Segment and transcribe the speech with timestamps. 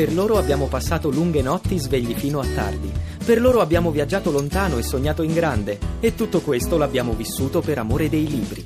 [0.00, 2.90] Per loro abbiamo passato lunghe notti svegli fino a tardi.
[3.22, 5.78] Per loro abbiamo viaggiato lontano e sognato in grande.
[6.00, 8.64] E tutto questo l'abbiamo vissuto per amore dei libri.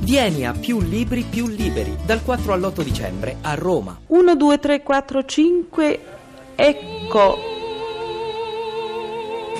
[0.00, 3.96] Vieni a Più Libri Più Liberi dal 4 all'8 dicembre a Roma.
[4.08, 6.00] 1, 2, 3, 4, 5,
[6.56, 7.38] ecco.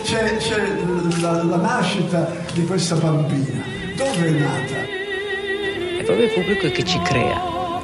[0.02, 0.76] C'è, c'è
[1.20, 3.62] la, la nascita di questa bambina.
[3.96, 6.00] Dove è nata?
[6.00, 7.40] È proprio il pubblico che ci crea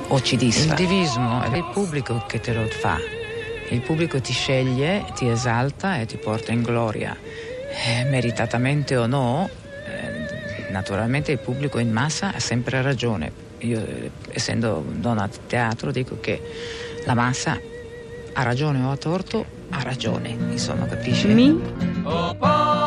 [0.09, 0.73] o ci disfa.
[0.73, 2.98] Il divismo è il pubblico che te lo fa.
[3.71, 7.16] Il pubblico ti sceglie, ti esalta e ti porta in gloria.
[7.87, 9.48] Eh, meritatamente o no,
[9.87, 13.30] eh, naturalmente il pubblico in massa ha sempre ragione.
[13.59, 16.41] Io, eh, essendo donna di teatro, dico che
[17.05, 17.60] la massa
[18.33, 21.27] ha ragione o ha torto, ha ragione, insomma, capisci?
[21.27, 22.77] Mi?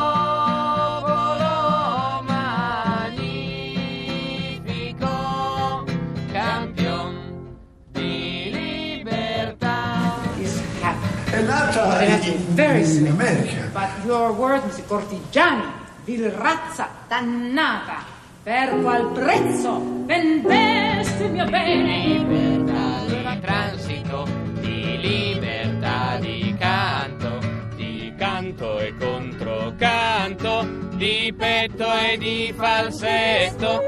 [12.56, 13.10] Very in sweet.
[13.10, 13.70] America.
[13.74, 15.66] But your words, cortigiani,
[16.06, 18.04] vil razza dannata,
[18.44, 22.08] per qual prezzo vendeste il mio bene?
[22.08, 24.28] Libertà di transito,
[24.60, 27.40] di libertà di canto,
[27.76, 33.82] di canto e controcanto, di petto e di falsetto.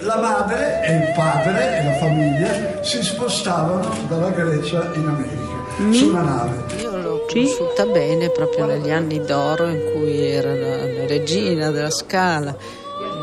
[0.00, 5.55] La madre e il padre e la famiglia si spostavano dalla Grecia in America
[5.92, 6.64] su una nave.
[6.80, 7.34] Io l'ho Sì?
[7.34, 12.56] conosciuta bene proprio negli anni d'oro in cui era la, la regina della Scala.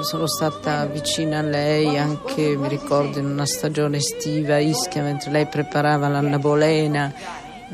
[0.02, 5.32] Sono stata vicina a lei anche, mi ricordo, in una stagione estiva a Ischia, mentre
[5.32, 7.14] lei preparava l'Anna Bolena.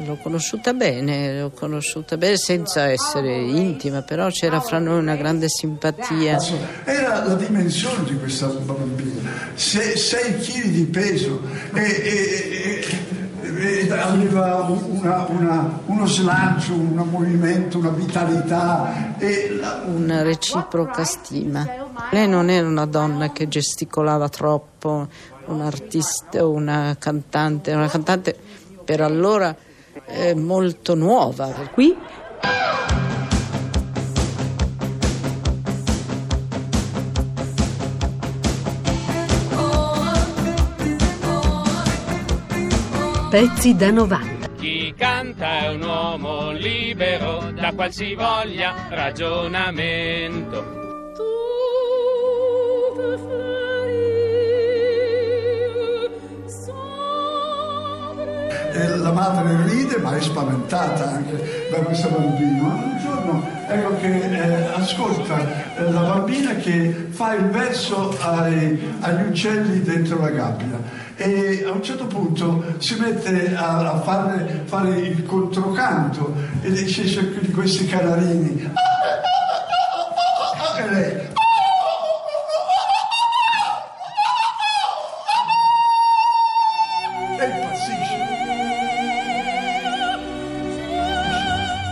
[0.06, 5.50] L'ho conosciuta bene, l'ho conosciuta bene senza essere intima, però c'era fra noi una grande
[5.50, 6.38] simpatia.
[6.86, 11.42] Era la dimensione di questa bambina, 6 kg di peso
[11.74, 12.59] e- e
[13.92, 21.68] aveva una- una- uno slancio, un movimento, una vitalità e una reciproca stima.
[22.12, 25.08] Lei non era una donna che gesticolava troppo,
[25.46, 28.36] un artista, una cantante, una cantante
[28.84, 29.56] per allora
[30.06, 31.48] eh, molto nuova.
[31.74, 31.96] Qui?
[43.30, 44.48] Pezzi da 90.
[44.58, 50.78] Chi canta è un uomo libero da qualsivoglia ragionamento.
[58.72, 62.64] e la madre ride ma è spaventata anche da questa bambina.
[62.64, 69.28] Un giorno ecco che eh, ascolta eh, la bambina che fa il verso ai- agli
[69.28, 75.00] uccelli dentro la gabbia e a un certo punto si mette a, a fare, fare
[75.00, 77.04] il controcanto e dice
[77.42, 78.72] di questi canarini.
[80.78, 81.28] E lei
[87.38, 88.18] e impazzisce.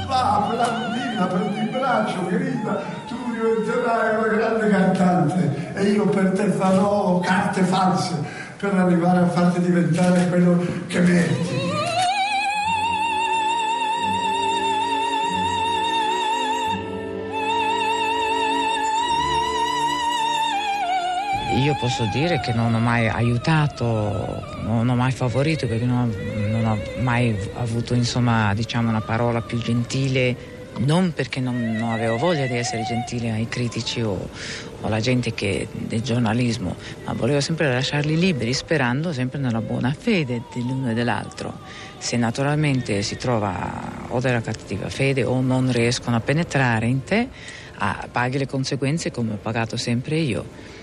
[0.07, 6.47] Va, bambina, prendi il braccio, grida, tu diventerai una grande cantante e io per te
[6.51, 11.65] farò carte false per arrivare a farti diventare quello che meriti.
[21.57, 26.47] Io posso dire che non ho mai aiutato, non ho mai favorito, perché non ho,
[26.47, 30.35] non ho mai avuto insomma, diciamo, una parola più gentile,
[30.79, 35.33] non perché non, non avevo voglia di essere gentile ai critici o, o alla gente
[35.33, 40.93] che, del giornalismo, ma volevo sempre lasciarli liberi, sperando sempre nella buona fede dell'uno e
[40.93, 41.59] dell'altro.
[41.97, 47.27] Se naturalmente si trova o della cattiva fede o non riescono a penetrare in te,
[47.77, 50.75] ah, paghi le conseguenze come ho pagato sempre io.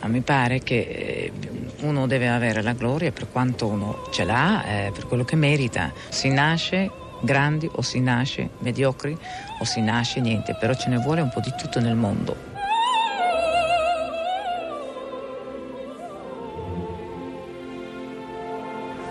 [0.00, 1.32] Ma mi pare che eh,
[1.80, 5.92] uno deve avere la gloria per quanto uno ce l'ha, eh, per quello che merita.
[6.08, 6.90] Si nasce
[7.22, 9.16] grandi o si nasce mediocri
[9.58, 12.50] o si nasce niente, però ce ne vuole un po' di tutto nel mondo.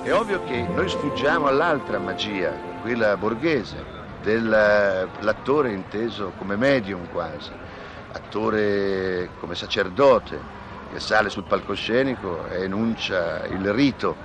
[0.03, 7.51] È ovvio che noi sfuggiamo all'altra magia, quella borghese, dell'attore inteso come medium quasi,
[8.11, 10.39] attore come sacerdote
[10.91, 14.15] che sale sul palcoscenico e enuncia il rito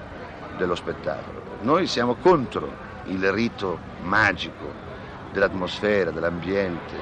[0.57, 1.43] dello spettacolo.
[1.61, 4.73] Noi siamo contro il rito magico
[5.33, 6.95] dell'atmosfera, dell'ambiente,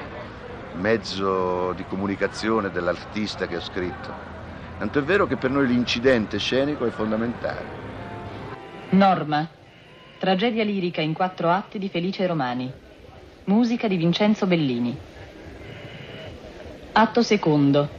[0.75, 4.13] mezzo di comunicazione dell'artista che ha scritto.
[4.77, 7.83] Tanto è vero che per noi l'incidente scenico è fondamentale.
[8.89, 9.47] Norma,
[10.17, 12.71] Tragedia lirica in quattro atti di Felice Romani.
[13.45, 14.97] Musica di Vincenzo Bellini.
[16.93, 17.89] Atto secondo.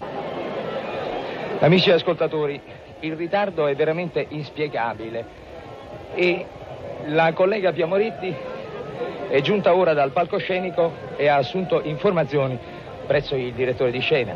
[1.61, 2.61] Amici ascoltatori,
[3.01, 5.27] il ritardo è veramente inspiegabile
[6.15, 6.47] e
[7.07, 8.35] la collega Piamoretti
[9.29, 12.59] è giunta ora dal palcoscenico e ha assunto informazioni
[13.07, 14.35] presso il direttore di scena.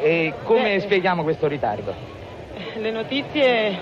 [0.00, 1.94] E come Beh, spieghiamo questo ritardo?
[2.76, 3.78] Le notizie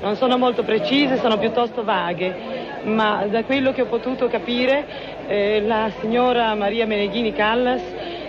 [0.00, 2.34] non sono molto precise, sono piuttosto vaghe,
[2.84, 4.84] ma da quello che ho potuto capire
[5.26, 7.82] eh, la signora Maria Meneghini Callas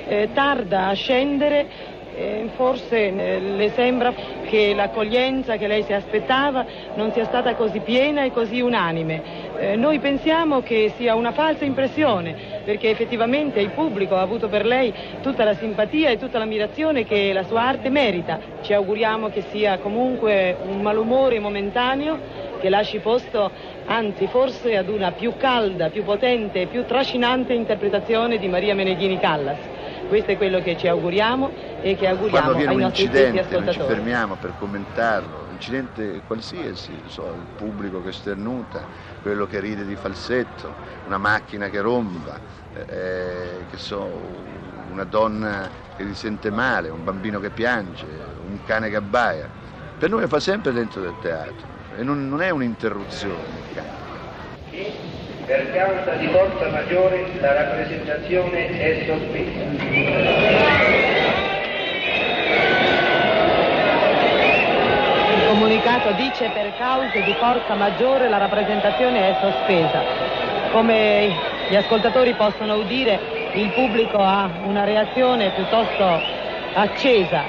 [0.07, 1.89] eh, tarda a scendere
[2.21, 4.13] eh, forse eh, le sembra
[4.45, 9.49] che l'accoglienza che lei si aspettava non sia stata così piena e così unanime.
[9.57, 14.65] Eh, noi pensiamo che sia una falsa impressione, perché effettivamente il pubblico ha avuto per
[14.65, 18.39] lei tutta la simpatia e tutta l'ammirazione che la sua arte merita.
[18.61, 23.49] Ci auguriamo che sia comunque un malumore momentaneo che lasci posto,
[23.85, 29.19] anzi forse ad una più calda, più potente e più trascinante interpretazione di Maria Meneghini
[29.19, 29.70] Callas.
[30.11, 31.49] Questo è quello che ci auguriamo
[31.81, 36.91] e che auguriamo Quando avviene ai un incidente non ci fermiamo per commentarlo, incidente qualsiasi,
[37.07, 38.83] so, il pubblico che sternuta,
[39.21, 40.73] quello che ride di falsetto,
[41.05, 42.37] una macchina che romba,
[42.73, 44.03] eh, che so,
[44.91, 49.47] una donna che si sente male, un bambino che piange, un cane che abbaia.
[49.97, 55.10] Per noi fa sempre dentro del teatro e non, non è un'interruzione il canto.
[55.45, 59.63] Per causa di forza maggiore la rappresentazione è sospesa.
[65.33, 70.01] Il comunicato dice per cause di forza maggiore la rappresentazione è sospesa.
[70.71, 71.35] Come
[71.69, 73.19] gli ascoltatori possono udire,
[73.53, 76.21] il pubblico ha una reazione piuttosto
[76.73, 77.43] accesa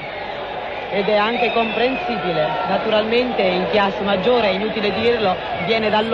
[0.91, 2.47] ed è anche comprensibile.
[2.67, 5.35] Naturalmente il chiasso maggiore, è inutile dirlo,
[5.65, 6.07] viene dal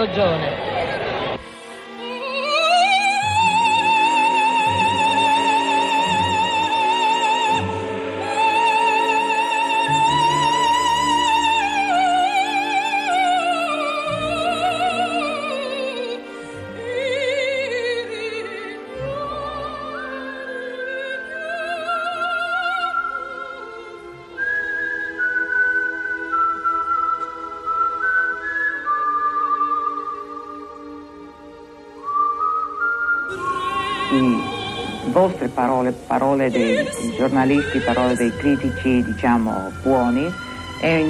[35.12, 40.32] vostre parole, parole dei, giornalisti, parole dei critici, diciamo, buoni,
[40.80, 41.04] è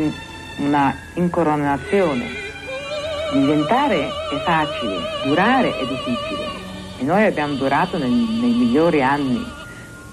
[0.57, 2.47] una incoronazione.
[3.31, 6.47] Diventare è facile, durare è difficile.
[6.97, 9.45] E noi abbiamo durato nel- nei migliori anni.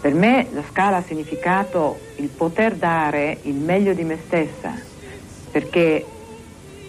[0.00, 4.72] Per me la scala ha significato il poter dare il meglio di me stessa,
[5.50, 6.04] perché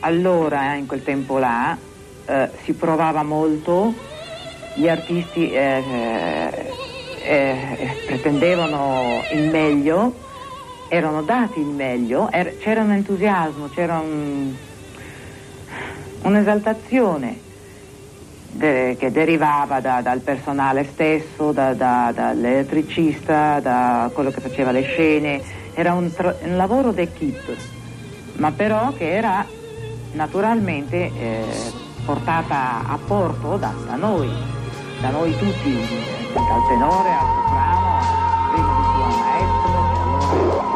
[0.01, 1.75] allora, in quel tempo là,
[2.25, 3.93] eh, si provava molto,
[4.77, 5.83] gli artisti eh,
[7.25, 10.13] eh, eh, pretendevano il meglio,
[10.87, 14.53] erano dati il meglio, er- c'era un entusiasmo, c'era un-
[16.21, 17.39] un'esaltazione
[18.51, 24.83] de- che derivava da- dal personale stesso, da- da- dall'elettricista, da quello che faceva le
[24.83, 25.41] scene,
[25.73, 27.55] era un, tra- un lavoro d'equipe,
[28.37, 29.43] ma però che era
[30.13, 31.41] naturalmente eh,
[32.05, 34.29] portata a porto da, da noi,
[34.99, 35.73] da noi tutti,
[36.33, 37.99] dal tenore al soprano,
[38.51, 39.71] prima di tutto al maestro,
[40.33, 40.75] e allora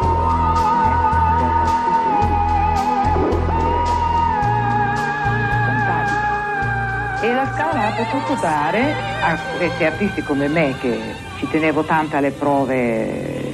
[7.23, 10.99] E la Scala ha potuto dare a questi artisti come me, che
[11.37, 13.53] ci tenevo tanto alle prove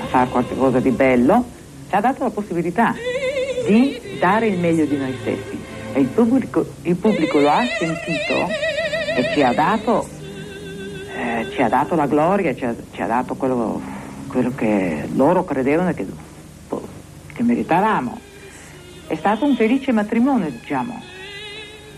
[0.00, 1.44] a fare qualcosa di bello,
[1.88, 2.94] ci ha dato la possibilità
[3.66, 5.60] di dare il meglio di noi stessi.
[5.92, 8.67] E il pubblico, il pubblico lo ha sentito
[9.18, 10.08] e ci ha dato,
[11.16, 13.82] eh, ci ha dato la gloria, ci ha, ci ha dato quello,
[14.28, 16.06] quello che loro credevano che,
[17.32, 18.20] che meritavamo.
[19.08, 21.02] È stato un felice matrimonio, diciamo,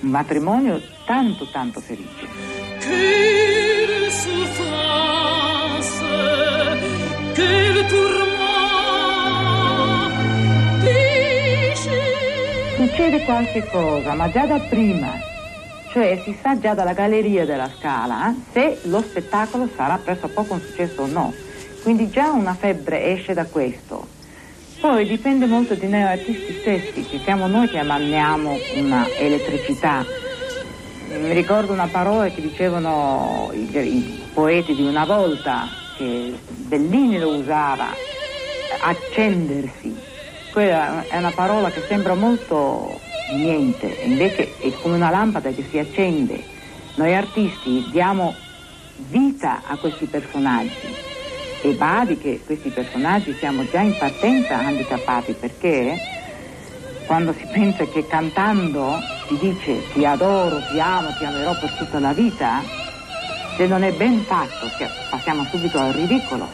[0.01, 2.27] un matrimonio tanto tanto felice.
[2.79, 6.03] Quelle souffrance,
[7.35, 8.39] quel tourment.
[12.77, 15.29] Succede qualche cosa, ma già da prima,
[15.93, 20.61] cioè si sa già dalla galleria della Scala se lo spettacolo sarà presso poco un
[20.61, 21.33] successo o no.
[21.83, 24.07] Quindi già una febbre esce da questo.
[24.81, 30.05] Poi dipende molto di noi artisti stessi, che siamo noi che emaniamo una elettricità.
[31.09, 37.35] Mi ricordo una parola che dicevano i, i poeti di una volta, che Bellini lo
[37.35, 37.89] usava,
[38.81, 39.95] accendersi.
[40.53, 42.99] Quella è una parola che sembra molto
[43.31, 46.43] niente, invece è come una lampada che si accende.
[46.95, 48.35] Noi artisti diamo
[49.09, 50.95] vita a questi personaggi
[51.63, 55.99] e badi che questi personaggi siamo già in partenza handicappati perché
[57.07, 61.99] quando si pensa che cantando si dice ti adoro, ti amo, ti amerò per tutta
[61.99, 62.63] la vita,
[63.57, 64.71] se non è ben fatto
[65.11, 66.49] passiamo subito al ridicolo.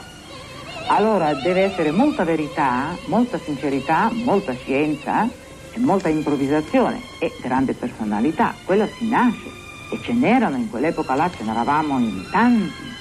[0.88, 5.28] Allora deve essere molta verità, molta sincerità, molta scienza
[5.76, 8.54] e molta improvvisazione e grande personalità.
[8.64, 9.50] Quello si nasce
[9.92, 12.94] e ce n'erano in quell'epoca là, ce n'eravamo in tanti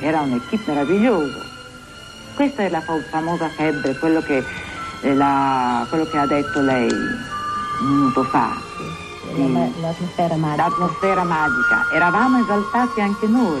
[0.00, 1.44] era un'equipe meravigliosa.
[2.34, 2.80] Questa è la
[3.10, 4.42] famosa febbre, quello che,
[5.02, 8.56] la, quello che ha detto lei un minuto fa.
[9.80, 10.62] L'atmosfera magica.
[10.62, 11.86] L'atmosfera magica.
[11.92, 13.60] Eravamo esaltati anche noi.